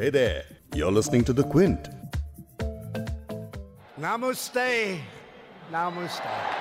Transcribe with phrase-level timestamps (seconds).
[0.00, 0.44] Hey there,
[0.74, 1.90] you're listening to The Quint.
[4.00, 4.98] Namaste.
[5.70, 6.59] Namaste.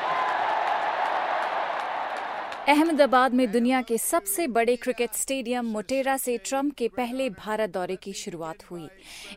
[2.69, 7.95] Ahmedabad में दुनिया के सबसे बड़े क्रिकेट स्टेडियम मोटेरा से ट्रंप के पहले भारत दौरे
[7.95, 8.87] की शुरुआत हुई।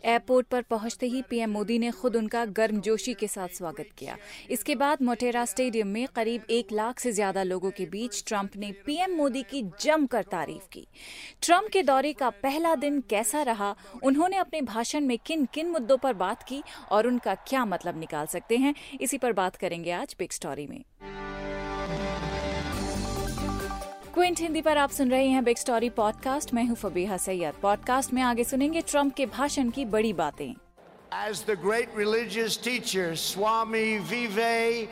[0.04, 4.16] एयरपोर्ट पर पहुँचते ही पीएम मोदी ने खुद उनका गर्मजोशी के साथ स्वागत किया।
[4.50, 8.72] इसके बाद मोटेरा स्टेडियम में करीब एक लाख से ज़्यादा लोगों के बीच ट्रंप ने
[8.86, 10.86] पीएम मोदी की जमकर तारीफ़ की।
[11.42, 13.74] ट्रंप के दौरे का पहला दिन कैसा रहा?
[14.02, 18.26] उन्होंने अपने भाषण में किन किन मुद्दों पर बात की और उनका क्या मतलब निकाल
[18.26, 18.74] सकते हैं?
[19.00, 20.82] इसी पर बात करेंगे आज बिग स्टोरी में।
[24.14, 28.12] क्विंट हिंदी पर आप सुन रहे हैं बिग स्टोरी पॉडकास्ट मैं हूँ फबीहा सैयद पॉडकास्ट
[28.12, 30.54] में आगे सुनेंगे ट्रंप के भाषण की बड़ी बातें
[31.12, 34.90] As the great religious teacher Swami Vivekanand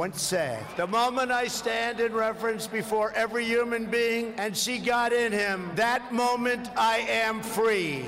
[0.00, 5.16] once said, the moment I stand in reference before every human being and see God
[5.22, 8.04] in him, that moment I am free.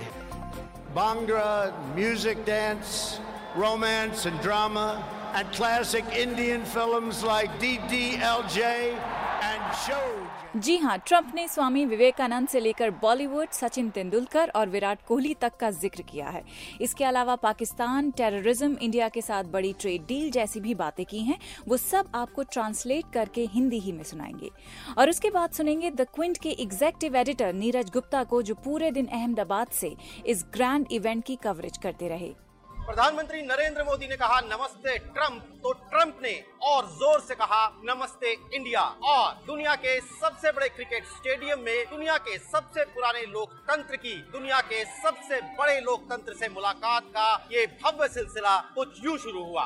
[1.00, 3.20] Bhangra, music, dance,
[3.66, 4.88] romance, and drama
[5.34, 8.62] and classic Indian films like DDLJ
[9.42, 10.06] and Show.
[10.56, 15.56] जी हाँ Trump ने स्वामी विवेकानंद से लेकर बॉलीवुड सचिन तेंदुलकर और विराट कोहली तक
[15.60, 16.42] का ज़िक्र किया है।
[16.80, 21.38] इसके अलावा पाकिस्तान टेररिज्म इंडिया के साथ बड़ी ट्रेड डील जैसी भी बातें की हैं,
[21.68, 24.50] वो सब आपको ट्रांसलेट करके हिंदी ही में सुनाएँगे।
[24.98, 29.06] और उसके बाद सुनेंगे द क्विंट के एग्जेक्टिव एडिटर नीरज गुप्ता को, जो पूरे दिन
[29.06, 29.94] अहमदाबाद से
[30.26, 32.34] इस ग्रैंड इवेंट की कवरेज करते रहे।
[32.86, 36.32] प्रधानमंत्री नरेंद्र मोदी ने कहा, नमस्ते ट्रंप। तो ट्रंप ने
[36.62, 42.16] और ज़ोर से कहा, नमस्ते इंडिया। और दुनिया के सबसे बड़े क्रिकेट स्टेडियम में दुनिया
[42.18, 48.08] के सबसे पुराने लोकतंत्र की, दुनिया के सबसे बड़े लोकतंत्र से मुलाकात का ये भव्य
[48.08, 49.64] सिलसिला कुछ यूँ शुरू हुआ।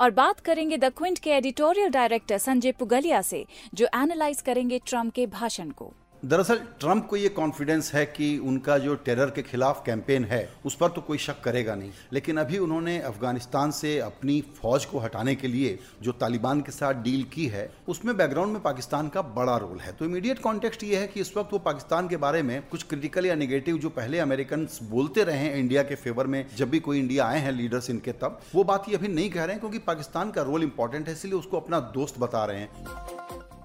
[0.00, 5.12] और बात करेंगे द क्विंट के एडिटोरियल डायरेक्टर संजय पुगलिया से, जो एनालाइज करेंगे ट्रंप
[5.14, 5.92] के भाषण को।
[6.24, 10.76] दरअसल, ट्रंप को ये कॉन्फिडेंस है कि उनका जो टेरर के खिलाफ कैंपेन है, उस
[10.76, 15.34] पर तो कोई शक करेगा नहीं। लेकिन अभी उन्होंने अफ़गानिस्तान से अपनी फौज को हटाने
[15.34, 19.56] के लिए जो तालिबान के साथ डील की है, उसमें बैकग्राउंड में पाकिस्तान का बड़ा
[19.56, 22.62] रोल है। तो इमीडिएट कॉन्टेक्स्ट ये है कि इस वक्त वो पाकिस्तान के बारे में
[22.68, 26.70] कुछ क्रिटिकल या निगेटिव जो पहले अमेरिकन बोलते रहे हैं इंडिया के फेवर में, जब
[26.70, 29.52] भी कोई इंडिया आए हैं लीडर्स इनके तब, वो बात ये अभी नहीं कह रहे
[29.52, 32.70] हैं क्योंकि पाकिस्तान का रोल इंपॉर्टेंट है, इसलिए उसको अपना दोस्त बता रहे हैं।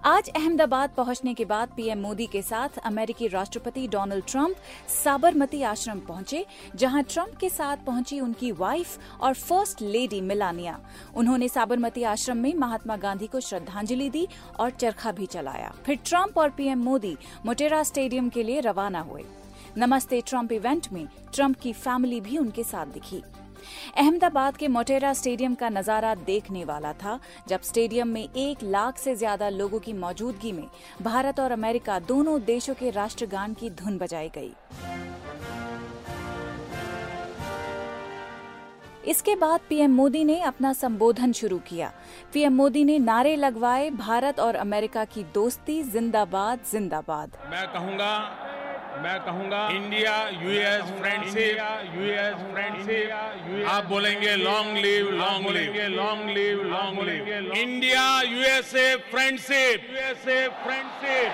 [0.06, 4.56] आज अहमदाबाद पहुँचने के बाद पीएम मोदी के साथ अमेरिकी राष्ट्रपति डोनाल्ड ट्रंप
[4.90, 6.46] साबरमती आश्रम पहुँचे,
[6.76, 10.80] जहाँ ट्रंप के साथ पहुँची उनकी वाइफ और फ़र्स्ट लेडी मिलानिया।
[11.16, 14.28] उन्होंने साबरमती आश्रम में महात्मा गांधी को श्रद्धांजलि दी
[14.60, 19.26] और चरखा भी चलाया। फिर ट्रंप और पीएम मोदी मोटेरा स्टेडियम के लिए रवाना हुए।
[19.78, 23.22] नमस्ते ट्रंप इवेंट में ट्रंप की फैमिली भी उनके साथ दिखी।
[23.98, 29.16] अहमदाबाद के मोटेरा स्टेडियम का नज़ारा देखने वाला था, जब स्टेडियम में एक लाख से
[29.16, 30.68] ज़्यादा लोगों की मौजूदगी में
[31.02, 34.52] भारत और अमेरिका दोनों देशों के राष्ट्रगान की धुन बजाई गई।
[39.08, 41.92] इसके बाद पीएम मोदी ने अपना संबोधन शुरू किया।
[42.34, 48.12] पीएम मोदी ने नारे लगवाए भारत और अमेरिका की दोस्ती, जिंदाबाद जिंदाबाद। मैं कहूँगा
[49.02, 51.58] मैं कहूँगा India US friendship
[51.94, 59.90] US friendship आप बोलेंगे long live long live long live long live India USA friendship
[59.90, 61.30] USA friendship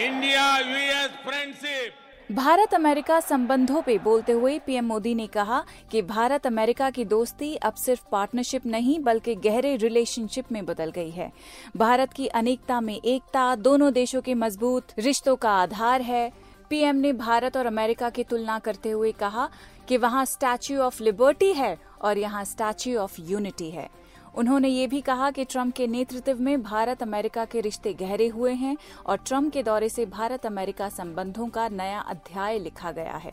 [0.00, 6.46] India US friendship Bharat America संबंधों पे बोलते हुए पीएम मोदी ने कहा कि भारत
[6.46, 11.30] अमेरिका की दोस्ती अब सिर्फ़ पार्टनरशिप नहीं, बल्कि गहरे रिलेशनशिप में बदल गई है।
[11.76, 16.30] भारत की अनेकता में एकता, दोनों देशों के मज़बूत रिश्तों का आधार है।
[16.70, 19.48] पीएम ने भारत और अमेरिका की तुलना करते हुए कहा
[19.88, 23.88] कि वहाँ स्टैच्यू ऑफ़ लिबर्टी है और यहाँ स्टैच्यू ऑफ़ यूनिटी है।
[24.34, 28.52] उन्होंने ये भी कहा कि ट्रंप के नेतृत्व में भारत अमेरिका के रिश्ते गहरे हुए
[28.52, 33.32] हैं और ट्रंप के दौरे से भारत अमेरिका संबंधों का नया अध्याय लिखा गया है।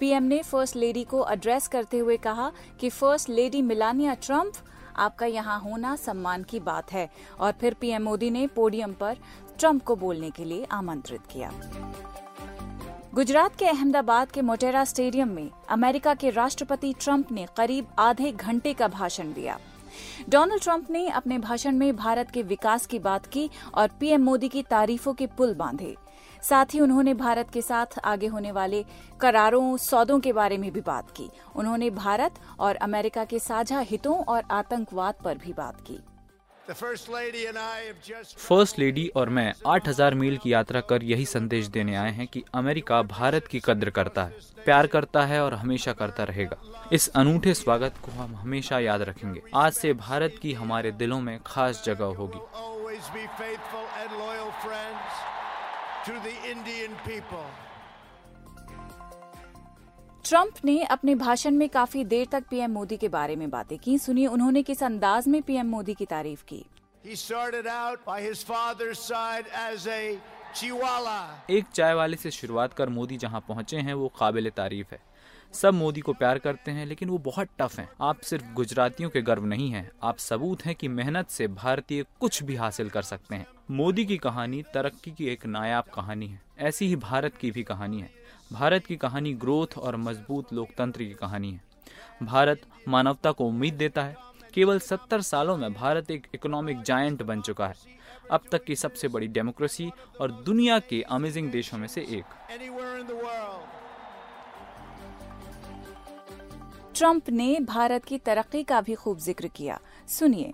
[0.00, 4.52] पीएम ने फ़र्स्ट लेडी को एड्रेस करते हुए कहा कि फ़र्स्ट लेडी मिलानिया ट्रंप,
[4.96, 7.08] आपका यहाँ होना सम्मान की बात है।
[7.40, 9.16] और फिर पीएम मोदी ने पोडियम पर
[9.58, 11.52] ट्रंप को बोलने के लिए आमंत्रित किया।
[13.14, 18.72] गुजरात के अहमदाबाद के मोटेरा स्टेडियम में अमेरिका के राष्ट्रपति ट्रंप ने करीब आधे घंटे
[18.74, 19.58] का भाषण दिया।
[20.28, 24.48] डोनाल्ड ट्रंप ने अपने भाषण में भारत के विकास की बात की और पीएम मोदी
[24.48, 25.96] की तारीफों के पुल बांधे।
[26.42, 28.84] साथ ही उन्होंने भारत के साथ आगे होने वाले
[29.20, 34.18] करारों, सौदों के बारे में भी बात की। उन्होंने भारत और अमेरिका के साझा हितों
[34.24, 35.98] और आतंकवाद पर भी बात की।
[38.36, 42.42] फ़र्स्ट लेडी और मैं 8000 मील की यात्रा कर यही संदेश देने आए हैं कि
[42.54, 46.56] अमेरिका भारत की कद्र करता है प्यार करता है और हमेशा करता रहेगा।
[46.92, 51.38] इस अनूठे स्वागत को हम हमेशा याद रखेंगे। आज से भारत की हमारे दिलों में
[51.46, 52.40] खास जगह होगी।
[60.28, 63.98] ट्रंप ने अपने भाषण में काफ़ी देर तक पीएम मोदी के बारे में बातें की।
[63.98, 66.66] सुनिए उन्होंने किस अंदाज में पीएम मोदी की तारीफ़ की।
[67.06, 70.16] He started out by his father's side as a
[70.56, 71.50] Chihuahua.
[71.50, 74.98] एक चाय वाले से शुरुआत कर मोदी जहाँ पहुँचे हैं वो काबिल तारीफ़ है।
[75.52, 79.22] सब मोदी को प्यार करते हैं लेकिन वो बहुत टफ हैं। आप सिर्फ़ गुजरातियों के
[79.22, 83.34] गर्व नहीं हैं, आप सबूत हैं कि मेहनत से भारतीय कुछ भी हासिल कर सकते
[83.34, 87.62] हैं। मोदी की कहानी तरक्की की एक नायाब कहानी है। ऐसी ही भारत की भी
[87.62, 91.60] कहानी है। भारत की कहानी ग्रोथ और मज़बूत लोकतंत्र की कहानी है।
[92.22, 94.16] भारत मानवता को उम्मीद देता है।
[94.54, 97.74] केवल सत्तर सालों में भारत एक इकोनॉमिक जायंट बन चुका है।
[98.30, 99.90] अब तक की सबसे बड़ी डेमोक्रेसी
[100.20, 103.66] और दुनिया के अमेजिंग देशों में से एक। Anywhere in the world.
[106.96, 110.52] Trump ने भारत की तरक्की का भी खूब ज़िक्र किया। सुनिए.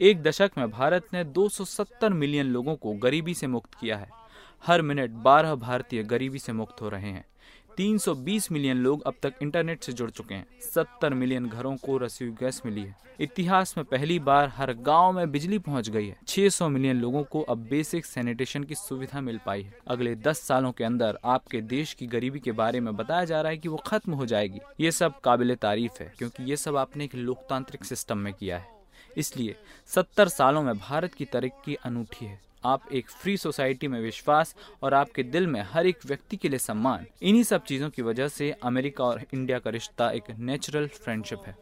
[0.00, 4.25] एक दशक में भारत ने 270 मिलियन लोगों को गरीबी से मुक्त किया है।
[4.66, 7.24] हर मिनट 12 भारतीय गरीबी से मुक्त हो रहे हैं।
[7.76, 12.28] 320 मिलियन लोग अब तक इंटरनेट से जुड़ चुके हैं। 70 मिलियन घरों को रसोई
[12.28, 16.68] गैस मिली है। इतिहास में पहली बार हर गाँव में बिजली पहुँच गई है। 600
[16.68, 20.84] मिलियन लोगों को अब बेसिक सैनिटेशन की सुविधा मिल पाई है। अगले 10 सालों के
[20.84, 24.12] अंदर आपके देश की गरीबी के बारे में बताया जा रहा है कि वो खत्म
[24.12, 28.34] हो जाएगी। ये सब काबिल तारीफ़ है, क्योंकि ये सब आपने एक लोकतांत्रिक सिस्टम में
[28.34, 28.68] किया है।
[29.16, 29.56] इसलिए
[29.86, 34.94] 70 सालों में भारत की तरक्की अनूठी है। आप एक फ्री सोसाइटी में विश्वास और
[34.94, 38.50] आपके दिल में हर एक व्यक्ति के लिए सम्मान। इन्हीं सब चीज़ों की वजह से
[38.64, 41.56] अमेरिका और इंडिया का रिश्ता एक नेचुरल फ्रेंडशिप है।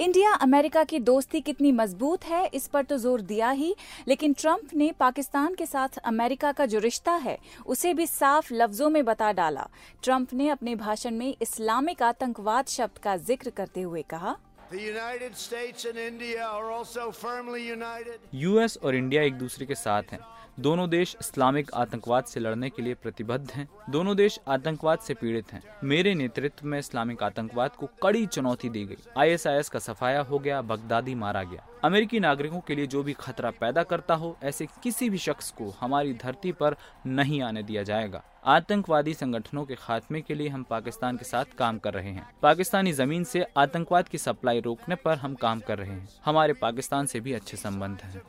[0.00, 3.74] इंडिया अमेरिका की दोस्ती कितनी मज़बूत है इस पर तो ज़ोर दिया ही
[4.08, 8.90] लेकिन ट्रंप ने पाकिस्तान के साथ अमेरिका का जो रिश्ता है उसे भी साफ़ लफ्जों
[8.90, 9.68] में बता डाला।
[10.02, 14.36] ट्रंप ने अपने भाषण में इस्लामिक आतंकवाद शब्द का ज़िक्र करते हुए कहा
[14.71, 18.19] The United States and India are also firmly united.
[18.33, 20.19] US और इंडिया एक दूसरे के साथ हैं
[20.60, 25.52] दोनों देश इस्लामिक आतंकवाद से लड़ने के लिए प्रतिबद्ध हैं। दोनों देश आतंकवाद से पीड़ित
[25.52, 30.38] हैं। मेरे नेतृत्व में इस्लामिक आतंकवाद को कड़ी चुनौती दी गई। आईएसआईएस का सफाया हो
[30.38, 34.66] गया, बगदादी मारा गया। अमेरिकी नागरिकों के लिए जो भी खतरा पैदा करता हो, ऐसे
[34.82, 36.76] किसी भी शख्स को हमारी धरती पर
[37.06, 41.78] नहीं आने दिया जाएगा। आतंकवादी संगठनों के खात्मे के लिए हम पाकिस्तान के साथ काम
[41.78, 45.90] कर रहे हैं। पाकिस्तानी ज़मीन से आतंकवाद की सप्लाई रोकने पर हम काम कर रहे
[45.90, 48.22] हैं। हमारे पाकिस्तान से भी अच्छे संबंध हैं।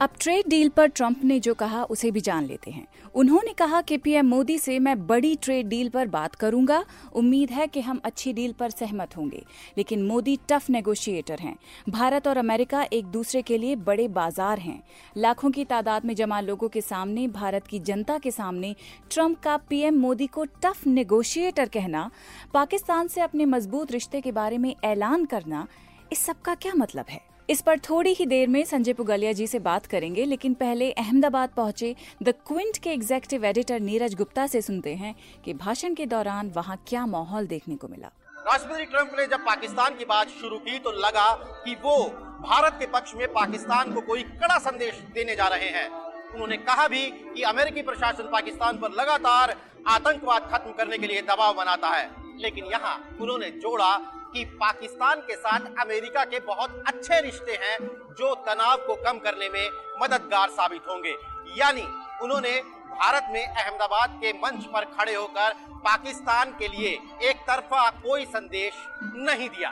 [0.00, 3.80] अब ट्रेड डील पर ट्रंप ने जो कहा, उसे भी जान लेते हैं। उन्होंने कहा
[3.80, 8.00] कि पीएम मोदी से मैं बड़ी ट्रेड डील पर बात करूँगा। उम्मीद है कि हम
[8.04, 9.44] अच्छी डील पर सहमत होंगे।
[9.78, 11.56] लेकिन मोदी टफ नेगोशिएटर हैं।
[11.88, 14.82] भारत और अमेरिका एक दूसरे के लिए बड़े बाज़ार हैं।
[15.16, 18.76] लाखों की तादाद में जमा लोगों के सामने, भारत की जनता के सामने
[19.10, 22.10] ट्रंप का पीएम मोदी को टफ नेगोशिएटर कहना,
[22.54, 25.66] पाकिस्तान से अपने मज़बूत रिश्ते के बारे में ऐलान करना,
[26.12, 27.35] इस सब का क्या मतलब है?
[27.48, 31.50] इस पर थोड़ी ही देर में संजय पुगलिया जी से बात करेंगे, लेकिन पहले अहमदाबाद
[31.56, 35.14] पहुँचे द क्विंट के एग्जीक्यूटिव एडिटर नीरज गुप्ता से सुनते हैं
[35.44, 39.94] कि भाषण के दौरान वहाँ क्या माहौल देखने को मिला। राष्ट्रपति ट्रंप ने जब पाकिस्तान
[39.94, 41.28] की बात शुरू की तो लगा
[41.64, 41.96] कि वो
[42.40, 45.88] भारत के पक्ष में पाकिस्तान को कोई कड़ा संदेश देने जा रहे हैं।
[46.34, 49.56] उन्होंने कहा भी कि अमेरिकी प्रशासन पाकिस्तान पर लगातार
[49.88, 52.10] आतंकवाद खत्म करने के लिए दबाव बनाता है,
[52.40, 53.94] लेकिन यहाँ उन्होंने जोड़ा
[54.36, 57.76] कि पाकिस्तान के साथ अमेरिका के बहुत अच्छे रिश्ते हैं
[58.18, 59.70] जो तनाव को कम करने में
[60.02, 61.14] मददगार साबित होंगे।
[61.56, 61.82] यानी
[62.22, 62.50] उन्होंने
[62.90, 66.90] भारत में अहमदाबाद के मंच पर खड़े होकर पाकिस्तान के लिए
[67.30, 69.70] एक तरफा कोई संदेश नहीं दिया।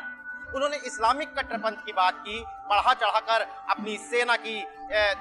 [0.54, 4.60] उन्होंने इस्लामिक कट्टरपंथ की बात की बढ़ा चढ़ाकर अपनी सेना की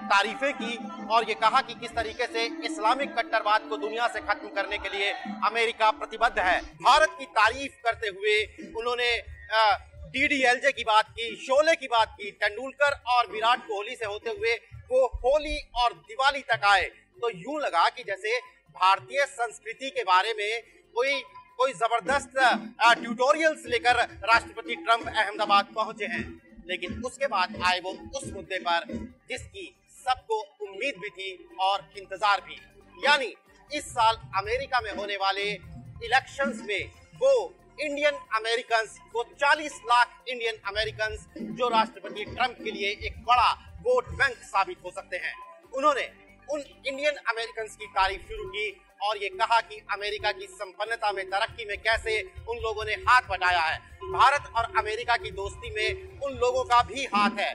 [0.06, 4.50] तारीफें की और ये कहा कि किस तरीके से इस्लामिक कट्टरवाद को दुनिया से खत्म
[4.56, 5.12] करने के लिए
[5.46, 8.36] अमेरिका प्रतिबद्ध है। भारत की तारीफ़ करते हुए
[8.74, 9.10] उन्होंने
[10.14, 14.54] डीडीएलजे की बात की, शोले की बात की, तेंदुलकर और विराट कोहली से होते हुए
[14.92, 16.84] वो होली और दिवाली तक आए।
[17.22, 18.40] तो यूँ लगा कि जैसे
[18.76, 20.62] भारतीय संस्कृति के बारे में
[20.96, 21.22] कोई
[21.60, 22.34] कोई ज़बरदस्त
[23.02, 23.96] ट्यूटोरियल्स लेकर
[24.26, 26.26] राष्ट्रपति ट्रंप अहमदाबाद पहुँचे हैं।
[26.68, 28.86] लेकिन उसके बाद आए वो उस मुद्दे पर,
[29.30, 29.66] जिसकी
[29.98, 31.32] सबको उम्मीद भी थी
[31.62, 32.56] और इंतज़ार भी।
[32.98, 33.34] यानी
[33.72, 35.44] इस साल अमेरिका में होने वाले
[36.04, 36.90] इलेक्शंस में
[37.22, 37.34] वो
[37.78, 41.18] इंडियन अमेरिकन वो 40 लाख इंडियन अमेरिकन
[41.58, 43.52] जो राष्ट्रपति ट्रंप के लिए एक बड़ा
[43.84, 45.34] वोट बैंक साबित हो सकते हैं।
[45.74, 46.10] उन्होंने
[46.48, 48.70] उन इंडियन अमेरिकन की तारीफ़ शुरू की
[49.04, 53.22] और ये कहा कि अमेरिका की संपन्नता में, तरक्की में कैसे उन लोगों ने हाथ
[53.30, 57.54] बटाया है। भारत और अमेरिका की दोस्ती में उन लोगों का भी हाथ है।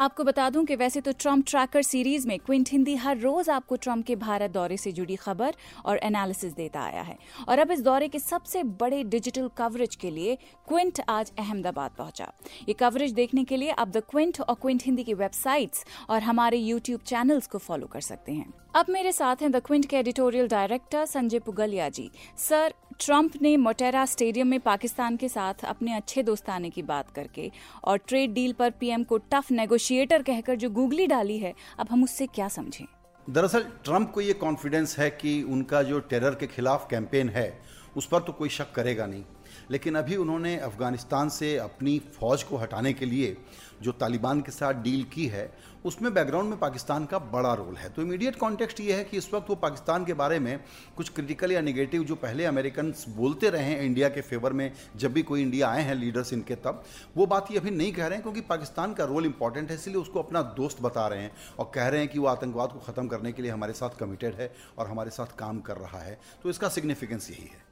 [0.00, 3.76] आपको बता दूँ कि वैसे तो ट्रंप ट्रैकर सीरीज़ में क्विंट हिंदी हर रोज आपको
[3.76, 5.54] ट्रंप के भारत दौरे से जुड़ी खबर
[5.84, 7.16] और एनालिसिस देता आया है।
[7.48, 10.36] और अब इस दौरे के सबसे बड़े डिजिटल कवरेज के लिए
[10.68, 12.32] क्विंट आज अहमदाबाद पहुँचा।
[12.68, 16.58] ये कवरेज देखने के लिए आप द क्विंट और क्विंट हिंदी की वेबसाइट्स और हमारे
[16.58, 20.48] यूट्यूब चैनल्स को फॉलो कर सकते हैं। अब मेरे साथ हैं द क्विंट के editorial
[20.48, 22.10] director Sanjay Puglia ji.
[22.38, 27.52] Sir Trump ने मोटेरा स्टेडियम में पाकिस्तान के साथ अपने अच्छे दोस्ताने की बात करके
[27.84, 32.04] और ट्रेड डील पर पीएम को टफ नेगोशिएटर कहकर जो गूगली डाली है, अब हम
[32.04, 32.86] उससे क्या समझें?
[33.30, 37.62] दरअसल, ट्रंप को ये कॉन्फिडेंस है कि उनका जो टेरर के खिलाफ कैंपेन है,
[37.96, 39.24] उस पर तो कोई शक करेगा नहीं।
[39.70, 43.36] लेकिन अभी उन्होंने अफ़गानिस्तान से अपनी फौज को हटाने के लिए
[43.82, 45.52] जो तालिबान के साथ डील की है
[45.84, 49.32] उसमें बैकग्राउंड में पाकिस्तान का बड़ा रोल है। तो इमीडिएट कॉन्टेक्स्ट ये है कि इस
[49.34, 50.58] वक्त वो पाकिस्तान के बारे में
[50.96, 55.12] कुछ क्रिटिकल या निगेटिव जो पहले अमेरिकन बोलते रहे हैं इंडिया के फेवर में, जब
[55.12, 56.84] भी कोई इंडिया आए हैं लीडर्स इनके तब,
[57.16, 59.96] वो बात ये अभी नहीं कह रहे हैं क्योंकि पाकिस्तान का रोल इंपॉर्टेंट है, इसलिए
[59.96, 63.06] उसको अपना दोस्त बता रहे हैं और कह रहे हैं कि वो आतंकवाद को ख़त्म
[63.08, 66.50] करने के लिए हमारे साथ कमिटेड है और हमारे साथ काम कर रहा है। तो
[66.50, 67.68] इसका सिग्निफिकेंस यही है।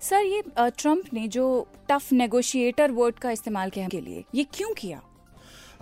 [0.00, 1.46] सर, ये ट्रंप ने जो
[1.90, 5.02] टफ नेगोशिएटर वर्ड का इस्तेमाल किया के लिए, ये क्यों किया?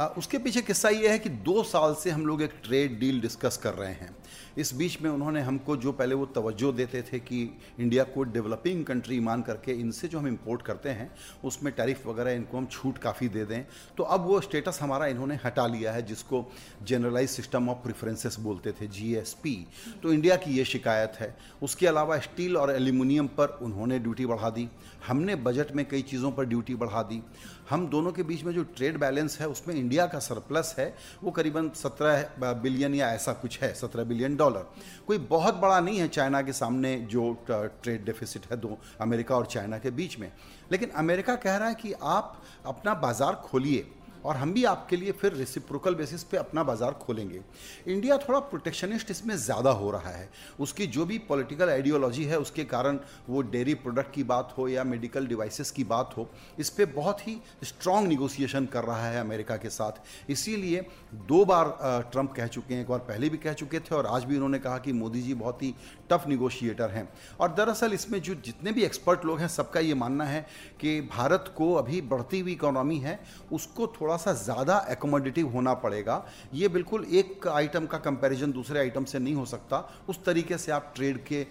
[0.00, 3.56] उसके पीछे किस्सा ये है कि दो साल से हम लोग एक ट्रेड डील डिस्कस
[3.56, 4.16] कर रहे हैं।
[4.58, 7.42] इस बीच में उन्होंने हमको जो पहले वो तवज्जो देते थे कि
[7.80, 11.10] इंडिया को डेवलपिंग कंट्री मान करके इनसे जो हम इंपोर्ट करते हैं,
[11.44, 13.64] उसमें टैरिफ वगैरह इनको हम छूट काफ़ी दे दें।
[13.96, 16.44] तो अब वो स्टेटस हमारा इन्होंने हटा लिया है, जिसको
[16.82, 19.54] जनरलाइज सिस्टम ऑफ़ प्रिफरेंसेस बोलते थे जीएसपी
[20.02, 24.50] तो इंडिया की ये शिकायत है। उसके अलावा स्टील और एल्यूमिनियम पर उन्होंने ड्यूटी बढ़ा
[24.50, 24.68] दी।
[25.06, 27.22] हमने बजट में कई चीज़ों पर ड्यूटी बढ़ा दी।
[27.70, 31.30] हम दोनों के बीच में जो ट्रेड बैलेंस है, उसमें इंडिया का सरप्लस है, वो
[31.30, 34.66] करीबन सत्रह बिलियन या ऐसा कुछ है, सत्रह बिलियन डॉलर
[35.06, 39.46] कोई बहुत बड़ा नहीं है चाइना के सामने जो ट्रेड डेफिसिट है दो अमेरिका और
[39.46, 40.30] चाइना के बीच में.
[40.72, 43.86] लेकिन अमेरिका कह रहा है कि आप अपना बाज़ार खोलिए.
[44.24, 47.40] और हम भी आपके लिए फिर रेसिप्रोकल बेसिस पे अपना बाज़ार खोलेंगे।
[47.86, 50.28] इंडिया थोड़ा प्रोटेक्शनिस्ट इसमें ज़्यादा हो रहा है।
[50.60, 52.98] उसकी जो भी पॉलिटिकल आइडियोलॉजी है, उसके कारण
[53.28, 57.26] वो डेयरी प्रोडक्ट की बात हो या मेडिकल डिवाइसेस की बात हो, इस पर बहुत
[57.28, 60.86] ही स्ट्रॉन्ग निगोसिएशन कर रहा है अमेरिका के साथ। इसीलिए
[61.28, 61.76] दो बार
[62.12, 64.58] ट्रंप कह चुके हैं, एक बार पहले भी कह चुके थे और आज भी उन्होंने
[64.58, 65.74] कहा कि मोदी जी बहुत ही
[66.10, 67.08] टफ निगोशिएटर हैं।
[67.40, 70.46] और दरअसल इसमें जो जितने भी एक्सपर्ट लोग हैं, सबका ये मानना है
[70.80, 73.18] कि भारत को अभी बढ़ती हुई इकोनॉमी है,
[73.52, 76.14] उसको थोड़ा थोड़ा सा ज़्यादा एकोमोडेटिव होना पड़ेगा।
[76.54, 80.72] ये बिल्कुल एक आइटम का कंपैरिजन दूसरे आइटम से नहीं हो सकता। उस तरीके से
[80.72, 81.46] आप ट्रेड के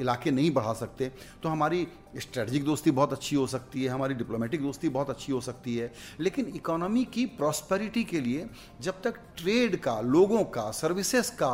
[0.00, 4.62] इलाके नहीं बढ़ा सकते। तो हमारी स्ट्रेटजिक दोस्ती बहुत अच्छी हो सकती है, हमारी डिप्लोमेटिक
[4.62, 8.48] दोस्ती बहुत अच्छी हो सकती है। लेकिन इकोनॉमी की प्रॉस्पेरिटी के लिए
[8.80, 11.52] जब तक ट्रेड का, लोगों का सर्विसेज़ का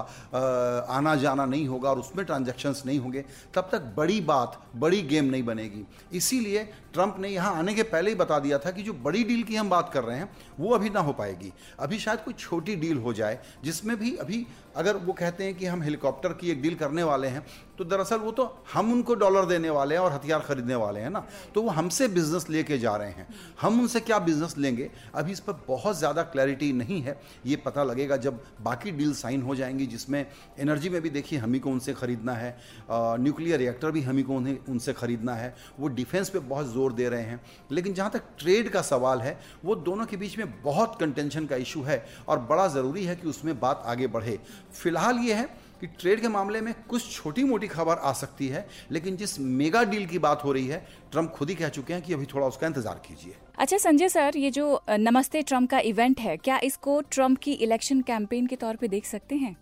[0.91, 5.25] आना जाना नहीं होगा और उसमें ट्रांजैक्शंस नहीं होंगे, तब तक बड़ी बात, बड़ी गेम
[5.25, 8.93] नहीं बनेगी। इसीलिए ट्रंप ने यहाँ आने के पहले ही बता दिया था कि जो
[9.01, 10.28] बड़ी डील की हम बात कर रहे हैं
[10.61, 14.47] वो अभी ना हो पाएगी। अभी शायद कोई छोटी डील हो जाए, जिसमें भी अभी
[14.77, 17.47] अगर वो कहते हैं कि हम हेलीकॉप्टर की एक डील करने वाले हैं
[17.79, 21.11] तो दरअसल वो तो हम उनको डॉलर देने वाले हैं और हथियार खरीदने वाले हैं
[21.11, 23.27] ना। तो वो हमसे बिज़नेस लेके जा रहे हैं।
[23.61, 24.91] हम उनसे क्या बिज़नेस लेंगे?
[25.15, 29.43] अभी इस पर बहुत ज़्यादा क्लैरिटी नहीं है। ये पता लगेगा जब बाकी डील साइन
[29.43, 30.27] हो जाएँगी जिसमें
[30.59, 32.57] एनर्जी में भी देखिए हम को उनसे ख़रीदना है
[32.91, 37.09] न्यूक्लियर रिएक्टर भी हम को उन्हें, उनसे ख़रीदना है। वो डिफेंस पे बहुत ज़ोर दे
[37.09, 40.97] रहे हैं। लेकिन जहाँ तक ट्रेड का सवाल है, वो दोनों के बीच में बहुत
[41.01, 44.39] कंटेंशन का इशू है और बड़ा ज़रूरी है कि उसमें बात आगे बढ़े।
[44.73, 45.49] फ़िलहाल ये है
[45.81, 49.83] कि ट्रेड के मामले में कुछ छोटी मोटी खबर आ सकती है, लेकिन जिस मेगा
[49.85, 52.47] डील की बात हो रही है ट्रंप खुद ही कह चुके हैं कि अभी थोड़ा
[52.47, 57.01] उसका इंतज़ार कीजिए। अच्छा संजय सर, ये जो, नमस्ते ट्रंप का इवेंट है, क्या इसको
[57.11, 59.57] ट्रंप की इलेक्शन कैंपेन के तौर पर देख सकते हैं?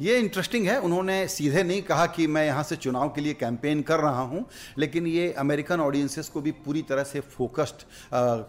[0.00, 3.80] ये इंटरेस्टिंग है। उन्होंने सीधे नहीं कहा कि मैं यहाँ से चुनाव के लिए कैंपेन
[3.82, 4.44] कर रहा हूँ,
[4.78, 7.84] लेकिन ये अमेरिकन ऑडियंसेस को भी पूरी तरह से फोकस्ड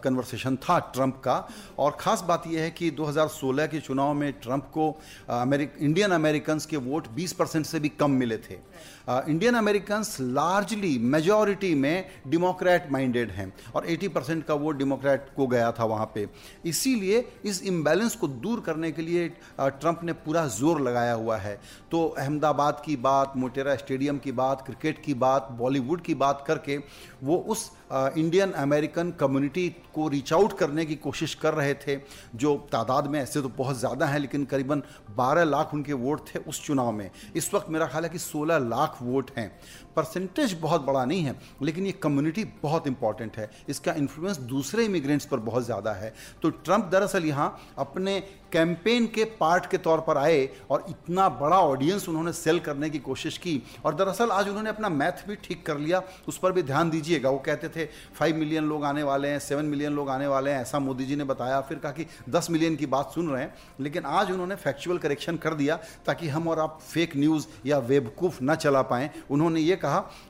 [0.03, 1.37] कन्वर्सेशन था ट्रंप का।
[1.79, 4.89] और ख़ास बात यह है कि 2016 के चुनाव में ट्रंप को
[5.31, 8.57] अमेरिक इंडियन अमेरिकन के वोट 20 परसेंट से भी कम मिले थे।
[9.07, 15.47] इंडियन अमेरिकन लार्जली मेजॉरिटी में डेमोक्रेट माइंडेड हैं और 80 परसेंट का वोट डेमोक्रेट को
[15.47, 16.27] गया था वहाँ पे।
[16.65, 19.27] इसीलिए इस इम्बैलेंस को दूर करने के लिए
[19.59, 21.59] ट्रंप ने पूरा ज़ोर लगाया हुआ है।
[21.91, 26.77] तो अहमदाबाद की बात, मोटेरा स्टेडियम की बात, क्रिकेट की बात बॉलीवुड की बात करके
[27.23, 31.97] वो उस इंडियन अमेरिकन कम्युनिटी को रीच आउट करने की कोशिश कर रहे थे,
[32.35, 34.81] जो तादाद में ऐसे तो बहुत ज़्यादा हैं, लेकिन करीबन
[35.17, 38.57] 12 लाख उनके वोट थे उस चुनाव में। इस वक्त मेरा ख्याल है कि 16
[38.59, 39.51] लाख वोट हैं।
[39.97, 45.25] परसेंटेज बहुत बड़ा नहीं है, लेकिन ये कम्युनिटी बहुत इंपॉर्टेंट है। इसका इन्फ्लुएंस दूसरे इमिग्रेंट्स
[45.25, 48.19] पर बहुत ज़्यादा है। तो ट्रंप दरअसल यहाँ अपने
[48.51, 52.99] कैंपेन के पार्ट के तौर पर आए और इतना बड़ा ऑडियंस उन्होंने सेल करने की
[52.99, 56.63] कोशिश की। और दरअसल आज उन्होंने अपना मैथ भी ठीक कर लिया, उस पर भी
[56.63, 57.85] ध्यान दीजिएगा। वो कहते थे,
[58.15, 61.15] फाइव मिलियन लोग आने वाले हैं, सेवन मिलियन लोग आने वाले हैं। ऐसा मोदी जी
[61.15, 64.55] ने बताया। फिर कहा कि दस मिलियन की बात सुन रहे हैं, लेकिन आज उन्होंने
[64.57, 69.09] फैक्चुअल करेक्शन कर दिया ताकि हम और आप फेक न्यूज़ या वेबकूफ़ न चला पाएँ।
[69.29, 69.86] उन्होंने ये कहा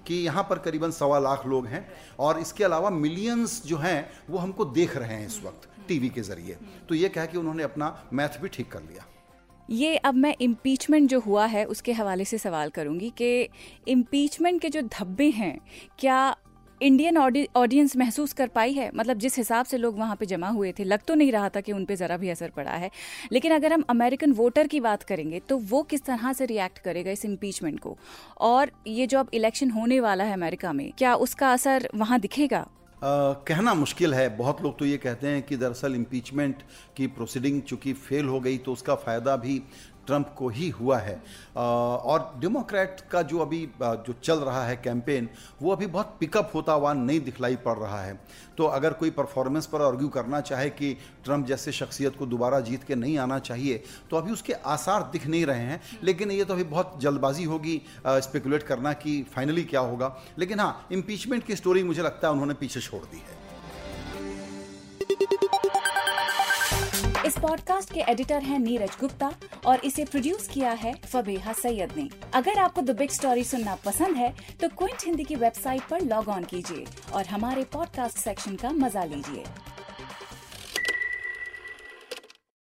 [0.07, 1.87] कि यहाँ पर करीबन सवा लाख लोग हैं
[2.19, 6.21] और इसके अलावा मिलियंस जो हैं, वो हमको देख रहे हैं इस वक्त टीवी के
[6.21, 6.57] ज़रिए।
[6.89, 9.05] तो ये कह के उन्होंने अपना मैथ भी ठीक कर लिया।
[9.69, 13.49] ये अब मैं इम्पीचमेंट जो हुआ है, उसके हवाले से सवाल करूँगी कि
[13.87, 15.59] इम्पीचमेंट के जो धब्बे हैं,
[15.99, 16.35] क्या
[16.81, 20.71] इंडियन ऑडियंस महसूस कर पाई है। मतलब जिस हिसाब से लोग वहाँ पे जमा हुए
[20.71, 22.89] थे लग तो नहीं रहा था कि उन पे ज़रा भी असर पड़ा है।
[23.31, 27.11] लेकिन अगर हम अमेरिकन वोटर की बात करेंगे तो वो किस तरह से रिएक्ट करेगा
[27.11, 27.97] इस इम्पीचमेंट को?
[28.39, 32.59] और ये जो अब इलेक्शन होने वाला है अमेरिका में क्या उसका असर वहाँ दिखेगा?
[32.97, 36.61] आ, कहना मुश्किल है। बहुत लोग तो ये कहते हैं कि दरअसल इम्पीचमेंट
[36.97, 39.61] की प्रोसीडिंग चूँकि फेल हो गई तो उसका फ़ायदा भी
[40.07, 41.21] ट्रंप को ही हुआ है।
[41.55, 45.29] और डेमोक्रेट का जो अभी जो चल रहा है कैंपेन,
[45.61, 48.19] वो अभी बहुत पिकअप होता हुआ नहीं दिखलाई पड़ रहा है।
[48.57, 50.93] तो अगर कोई परफॉर्मेंस पर आर्ग्यू करना चाहे कि
[51.25, 55.27] ट्रंप जैसे शख्सियत को दोबारा जीत के नहीं आना चाहिए तो अभी उसके आसार दिख
[55.27, 59.79] नहीं रहे हैं। लेकिन ये तो अभी बहुत जल्दबाजी होगी स्पेकुलेट करना कि फाइनली क्या
[59.81, 63.45] होगा। लेकिन हाँ इम्पीचमेंट की स्टोरी मुझे लगता है उन्होंने पीछे छोड़ दी है।
[67.39, 69.31] पॉडकास्ट के एडिटर हैं नीरज गुप्ता
[69.65, 74.15] और इसे प्रोड्यूस किया है फबेहा सैयद ने। अगर आपको द बिग स्टोरी सुनना पसंद
[74.17, 78.71] है तो क्विंट हिंदी की वेबसाइट पर लॉग ऑन कीजिए और हमारे पॉडकास्ट सेक्शन का
[78.73, 79.43] मज़ा लीजिए।